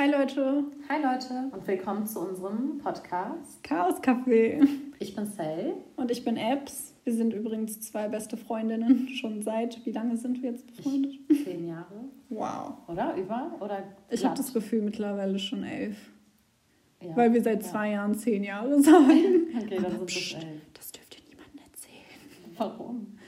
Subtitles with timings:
[0.00, 0.64] Hi Leute.
[0.88, 4.66] Hi Leute und willkommen zu unserem Podcast Chaos Café.
[4.98, 5.74] Ich bin Sel.
[5.96, 6.94] Und ich bin Ebs.
[7.04, 9.08] Wir sind übrigens zwei beste Freundinnen.
[9.10, 11.18] Schon seit, wie lange sind wir jetzt befreundet?
[11.28, 12.06] Ich, zehn Jahre.
[12.30, 12.78] Wow.
[12.88, 13.14] Oder?
[13.14, 13.54] Über?
[13.60, 15.98] Oder ich habe das Gefühl mittlerweile schon elf.
[17.02, 17.68] Ja, Weil wir seit ja.
[17.68, 19.48] zwei Jahren zehn Jahre sagen.
[19.62, 20.62] okay, dann sind es elf.
[20.72, 22.56] Das dürft ihr niemandem erzählen.
[22.56, 23.18] Warum?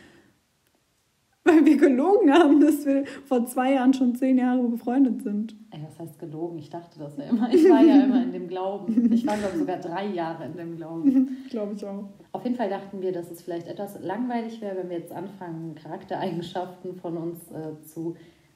[1.45, 5.57] Weil wir gelogen haben, dass wir vor zwei Jahren schon zehn Jahre befreundet sind.
[5.71, 6.59] Ey, was heißt gelogen?
[6.59, 7.53] Ich dachte das ja immer.
[7.53, 9.13] Ich war ja immer in dem Glauben.
[9.13, 11.37] Ich war, glaube ich, sogar drei Jahre in dem Glauben.
[11.51, 12.05] glaube ich auch.
[12.31, 15.75] Auf jeden Fall dachten wir, dass es vielleicht etwas langweilig wäre, wenn wir jetzt anfangen,
[15.75, 18.15] Charaktereigenschaften von uns äh, zu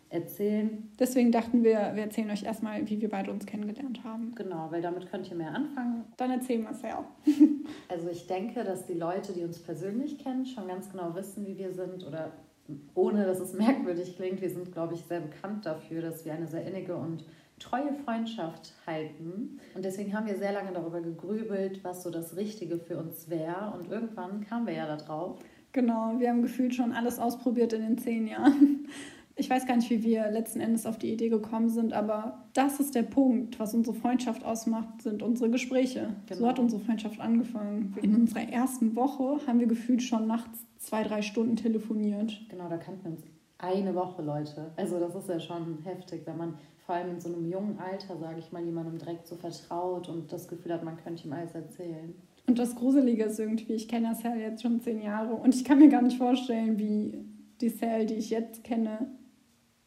[0.09, 0.89] erzählen.
[0.99, 4.33] Deswegen dachten wir, wir erzählen euch erstmal, wie wir beide uns kennengelernt haben.
[4.37, 6.05] Genau, weil damit könnt ihr mehr anfangen.
[6.17, 7.33] Dann erzählen wir es ja auch.
[7.89, 11.59] also ich denke, dass die Leute, die uns persönlich kennen, schon ganz genau wissen, wie
[11.59, 12.33] wir sind oder
[12.95, 16.47] ohne dass es merkwürdig klingt, wir sind, glaube ich, sehr bekannt dafür, dass wir eine
[16.47, 17.25] sehr innige und
[17.59, 19.61] treue Freundschaft halten.
[19.75, 23.73] Und deswegen haben wir sehr lange darüber gegrübelt, was so das Richtige für uns wäre.
[23.75, 25.39] Und irgendwann kamen wir ja da drauf.
[25.73, 28.89] Genau, wir haben gefühlt schon alles ausprobiert in den zehn Jahren.
[29.39, 32.81] Ich weiß gar nicht, wie wir letzten Endes auf die Idee gekommen sind, aber das
[32.81, 36.09] ist der Punkt, was unsere Freundschaft ausmacht, sind unsere Gespräche.
[36.27, 36.41] Genau.
[36.41, 37.95] So hat unsere Freundschaft angefangen.
[38.01, 42.41] In unserer ersten Woche haben wir gefühlt schon nachts zwei, drei Stunden telefoniert.
[42.49, 43.23] Genau, da kannten wir uns
[43.59, 44.71] eine Woche, Leute.
[44.77, 46.55] Also das ist ja schon heftig, wenn man
[46.87, 50.33] vor allem in so einem jungen Alter, sage ich mal, jemandem direkt so vertraut und
[50.33, 52.15] das Gefühl hat, man könnte ihm alles erzählen.
[52.47, 55.65] Und das Gruselige ist irgendwie, ich kenne das Sal jetzt schon zehn Jahre und ich
[55.65, 57.25] kann mir gar nicht vorstellen, wie
[57.61, 59.11] die Sal, die ich jetzt kenne,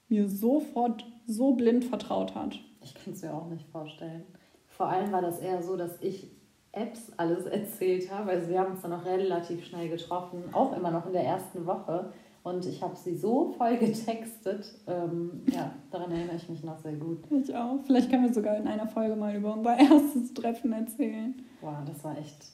[0.10, 2.60] mir sofort so blind vertraut hat.
[2.84, 4.24] Ich kann es mir auch nicht vorstellen.
[4.68, 6.32] Vor allem war das eher so, dass ich
[6.72, 8.32] Apps alles erzählt habe.
[8.32, 11.66] Also wir haben uns dann auch relativ schnell getroffen, auch immer noch in der ersten
[11.66, 12.12] Woche.
[12.44, 14.74] Und ich habe sie so voll getextet.
[14.88, 17.20] Ähm, ja, daran erinnere ich mich noch sehr gut.
[17.32, 17.80] Ich auch.
[17.86, 21.36] Vielleicht können wir sogar in einer Folge mal über unser erstes Treffen erzählen.
[21.62, 22.46] Boah, das war echt,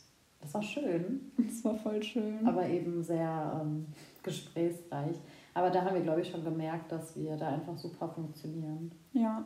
[0.42, 1.31] das war schön.
[1.38, 2.45] Das war voll schön.
[2.45, 3.86] Aber eben sehr ähm,
[4.23, 5.17] gesprächsreich.
[5.55, 8.92] Aber da haben wir, glaube ich, schon gemerkt, dass wir da einfach super funktionieren.
[9.14, 9.45] Ja.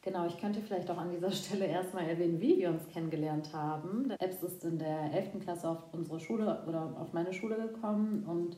[0.00, 4.08] Genau, ich könnte vielleicht auch an dieser Stelle erstmal erwähnen, wie wir uns kennengelernt haben.
[4.08, 5.40] Der Ebbs ist in der 11.
[5.40, 8.56] Klasse auf unsere Schule oder auf meine Schule gekommen und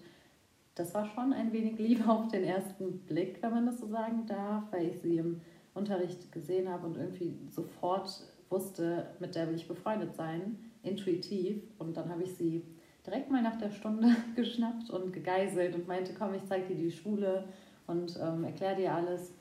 [0.75, 4.27] das war schon ein wenig Liebe auf den ersten Blick, wenn man das so sagen
[4.27, 5.41] darf, weil ich sie im
[5.75, 11.63] Unterricht gesehen habe und irgendwie sofort wusste, mit der will ich befreundet sein, intuitiv.
[11.79, 12.63] Und dann habe ich sie
[13.09, 16.91] direkt mal nach der Stunde geschnappt und gegeißelt und meinte, komm, ich zeige dir die
[16.91, 17.45] Schule
[17.87, 19.33] und ähm, erkläre dir alles.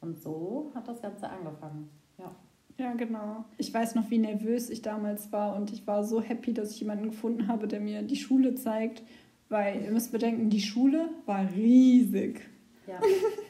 [0.00, 1.88] Und so hat das Ganze angefangen.
[2.18, 2.34] Ja.
[2.76, 3.44] Ja, genau.
[3.56, 6.80] Ich weiß noch, wie nervös ich damals war und ich war so happy, dass ich
[6.80, 9.04] jemanden gefunden habe, der mir die Schule zeigt,
[9.48, 12.40] weil ihr müsst bedenken, die Schule war riesig.
[12.88, 12.98] Ja,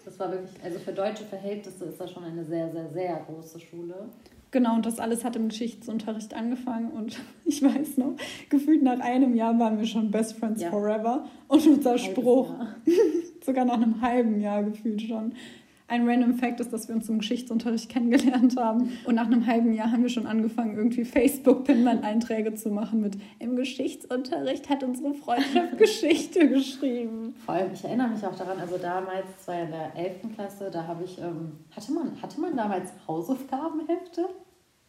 [0.04, 3.58] das war wirklich, also für deutsche Verhältnisse ist das schon eine sehr, sehr, sehr große
[3.60, 4.10] Schule.
[4.54, 8.14] Genau, und das alles hat im Geschichtsunterricht angefangen und ich weiß noch,
[8.50, 10.70] gefühlt nach einem Jahr waren wir schon Best Friends ja.
[10.70, 12.54] Forever und unser Spruch,
[13.44, 15.32] sogar nach einem halben Jahr gefühlt schon,
[15.88, 18.96] ein random Fact ist, dass wir uns im Geschichtsunterricht kennengelernt haben.
[19.04, 23.54] Und nach einem halben Jahr haben wir schon angefangen, irgendwie Facebook-Pinwand-Einträge zu machen mit Im
[23.56, 27.34] Geschichtsunterricht hat unsere Freundschaft Geschichte geschrieben.
[27.44, 30.34] Vor allem, ich erinnere mich auch daran, also damals, das war ja in der 11.
[30.34, 34.26] Klasse, da habe ich, ähm, hatte, man, hatte man damals Hausaufgabenhefte?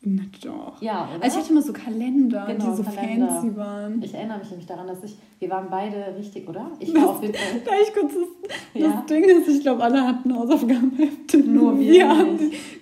[0.07, 0.79] Na doch.
[0.81, 1.23] Ja, oder?
[1.23, 3.27] Also ich hatte immer so Kalender, genau, die so Kalender.
[3.27, 4.03] fancy waren.
[4.03, 6.69] Ich erinnere mich nämlich daran, dass ich, wir waren beide richtig, oder?
[6.79, 7.61] Ich war auf jeden Fall.
[7.65, 8.91] Da ich kurz das, ja.
[8.91, 11.37] das Ding ist, ich glaube, alle hatten Hausaufgabenhefte.
[11.45, 11.93] Nur wir.
[11.93, 12.25] Ja,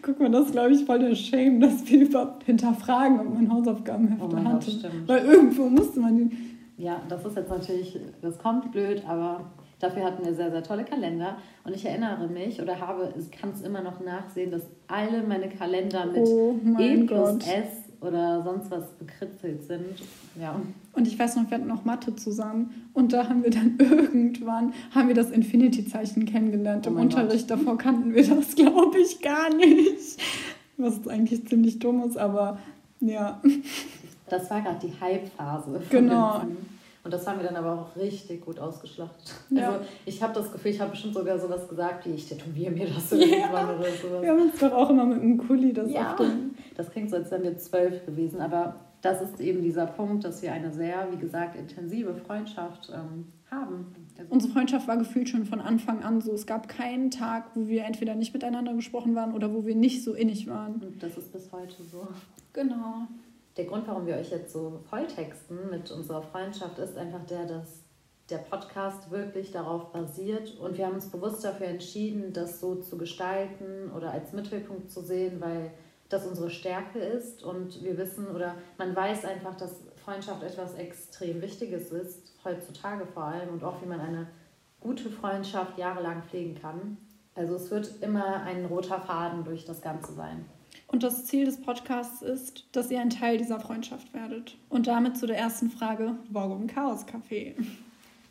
[0.02, 3.54] guck mal, das ist, glaube ich, voll der Shame, dass wir überhaupt hinterfragen, ob man
[3.54, 4.72] Hausaufgabenhefte oh hatte.
[4.82, 6.38] Gott, Weil irgendwo musste man die.
[6.78, 9.46] Ja, das ist jetzt natürlich, das kommt blöd, aber
[9.84, 11.36] Dafür hatten wir sehr, sehr tolle Kalender.
[11.66, 15.50] Und ich erinnere mich oder habe, ich kann es immer noch nachsehen, dass alle meine
[15.50, 17.46] Kalender mit oh E plus Gott.
[17.46, 20.02] S oder sonst was bekritzelt sind.
[20.40, 20.56] Ja.
[20.94, 24.74] Und ich weiß noch, wir hatten noch Mathe zusammen und da haben wir dann irgendwann,
[24.96, 27.50] haben wir das Infinity-Zeichen kennengelernt oh im Unterricht.
[27.50, 27.60] Gott.
[27.60, 30.18] Davor kannten wir das, glaube ich, gar nicht.
[30.78, 32.58] Was eigentlich ziemlich dumm ist, aber
[33.02, 33.42] ja.
[34.30, 35.82] Das war gerade die Hype-Phase.
[35.90, 36.42] Genau.
[37.04, 39.34] Und das haben wir dann aber auch richtig gut ausgeschlachtet.
[39.50, 39.72] Ja.
[39.72, 42.88] Also ich habe das Gefühl, ich habe bestimmt sogar sowas gesagt, wie ich tätowiere mir
[42.88, 43.18] das ja.
[43.18, 44.22] irgendwann oder sowas.
[44.22, 46.16] Wir haben uns doch auch immer mit einem Kuli das ja.
[46.78, 50.42] Das klingt so, als wären wir zwölf gewesen, aber das ist eben dieser Punkt, dass
[50.42, 53.94] wir eine sehr, wie gesagt, intensive Freundschaft ähm, haben.
[54.18, 56.32] Also Unsere Freundschaft war gefühlt schon von Anfang an so.
[56.32, 60.06] Es gab keinen Tag, wo wir entweder nicht miteinander gesprochen waren oder wo wir nicht
[60.06, 60.76] so innig waren.
[60.76, 62.08] Und das ist bis heute so.
[62.54, 63.08] Genau
[63.58, 67.84] der Grund, warum wir euch jetzt so volltexten mit unserer Freundschaft, ist einfach der, dass
[68.30, 70.58] der Podcast wirklich darauf basiert.
[70.60, 75.02] Und wir haben uns bewusst dafür entschieden, das so zu gestalten oder als Mittelpunkt zu
[75.02, 75.72] sehen, weil
[76.10, 77.44] das unsere Stärke ist.
[77.44, 83.24] Und wir wissen oder man weiß einfach, dass Freundschaft etwas extrem Wichtiges ist, heutzutage vor
[83.24, 84.28] allem, und auch wie man eine
[84.80, 86.98] gute Freundschaft jahrelang pflegen kann.
[87.36, 90.46] Also es wird immer ein roter Faden durch das Ganze sein.
[90.94, 94.56] Und das Ziel des Podcasts ist, dass ihr ein Teil dieser Freundschaft werdet.
[94.70, 97.56] Und damit zu der ersten Frage, warum Chaos Café?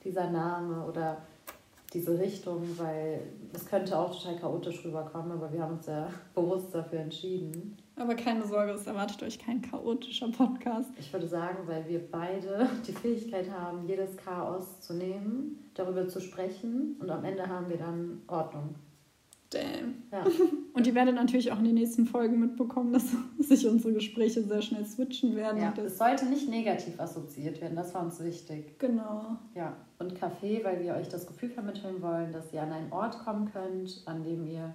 [0.05, 1.17] Dieser Name oder
[1.93, 3.21] diese Richtung, weil
[3.53, 7.77] es könnte auch total chaotisch rüberkommen, aber wir haben uns ja bewusst dafür entschieden.
[7.97, 10.91] Aber keine Sorge, es erwartet euch kein chaotischer Podcast.
[11.01, 16.21] Ich würde sagen, weil wir beide die Fähigkeit haben, jedes Chaos zu nehmen, darüber zu
[16.21, 18.77] sprechen und am Ende haben wir dann Ordnung.
[19.51, 20.05] Damn.
[20.13, 20.25] Ja.
[20.75, 24.63] Und ihr werdet natürlich auch in den nächsten Folgen mitbekommen, dass sich unsere Gespräche sehr
[24.63, 25.61] schnell switchen werden.
[25.61, 28.79] Ja, es sollte nicht negativ assoziiert werden, das war uns wichtig.
[28.79, 29.37] Genau.
[29.55, 33.19] Ja, und Café, weil wir euch das Gefühl vermitteln wollen, dass ihr an einen Ort
[33.19, 34.75] kommen könnt, an dem ihr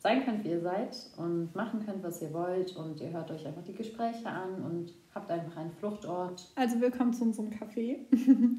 [0.00, 2.76] sein könnt, wie ihr seid und machen könnt, was ihr wollt.
[2.76, 6.52] Und ihr hört euch einfach die Gespräche an und habt einfach einen Fluchtort.
[6.54, 7.96] Also willkommen zu unserem Café.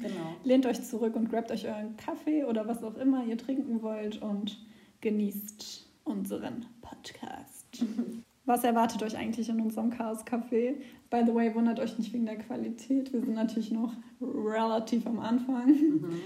[0.44, 4.20] Lehnt euch zurück und grabt euch euren Kaffee oder was auch immer ihr trinken wollt
[4.20, 4.58] und
[5.00, 7.84] genießt unseren Podcast.
[8.46, 10.74] Was erwartet euch eigentlich in unserem Chaos Café?
[11.08, 13.12] By the way, wundert euch nicht wegen der Qualität.
[13.12, 15.68] Wir sind natürlich noch relativ am Anfang.
[15.68, 16.20] Mhm.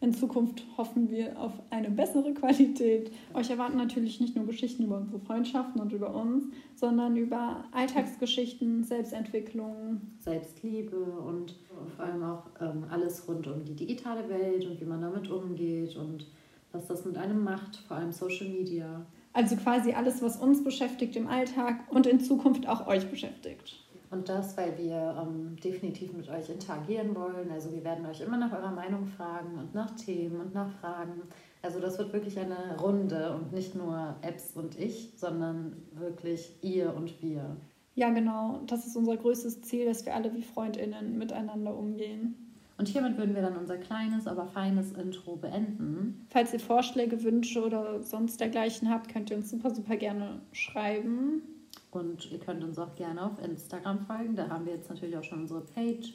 [0.00, 3.10] In Zukunft hoffen wir auf eine bessere Qualität.
[3.34, 6.44] Euch erwarten natürlich nicht nur Geschichten über unsere Freundschaften und über uns,
[6.76, 11.56] sondern über Alltagsgeschichten, Selbstentwicklung, Selbstliebe und
[11.96, 15.96] vor allem auch ähm, alles rund um die digitale Welt und wie man damit umgeht
[15.96, 16.28] und
[16.72, 19.06] was das mit einem macht, vor allem Social Media.
[19.32, 23.84] Also quasi alles, was uns beschäftigt im Alltag und in Zukunft auch euch beschäftigt.
[24.10, 27.50] Und das, weil wir ähm, definitiv mit euch interagieren wollen.
[27.50, 31.22] Also wir werden euch immer nach eurer Meinung fragen und nach Themen und nach Fragen.
[31.60, 36.94] Also das wird wirklich eine Runde und nicht nur Apps und ich, sondern wirklich ihr
[36.94, 37.56] und wir.
[37.96, 38.60] Ja, genau.
[38.66, 42.47] Das ist unser größtes Ziel, dass wir alle wie Freundinnen miteinander umgehen.
[42.78, 46.24] Und hiermit würden wir dann unser kleines, aber feines Intro beenden.
[46.30, 51.42] Falls ihr Vorschläge, Wünsche oder sonst dergleichen habt, könnt ihr uns super, super gerne schreiben.
[51.90, 54.36] Und ihr könnt uns auch gerne auf Instagram folgen.
[54.36, 56.14] Da haben wir jetzt natürlich auch schon unsere Page.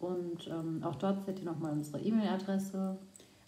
[0.00, 2.98] Und ähm, auch dort seht ihr nochmal unsere E-Mail-Adresse.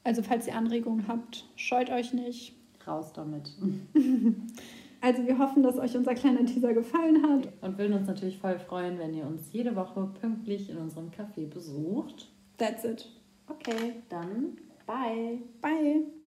[0.03, 2.55] Also falls ihr Anregungen habt, scheut euch nicht.
[2.87, 3.53] Raus damit.
[5.01, 7.53] Also wir hoffen, dass euch unser kleiner Teaser gefallen hat.
[7.61, 11.47] Und würden uns natürlich voll freuen, wenn ihr uns jede Woche pünktlich in unserem Café
[11.47, 12.31] besucht.
[12.57, 13.07] That's it.
[13.51, 14.57] Okay, dann
[14.87, 15.39] bye.
[15.61, 16.15] Bye.